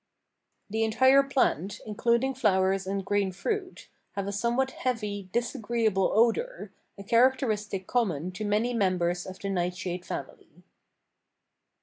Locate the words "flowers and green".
2.33-3.31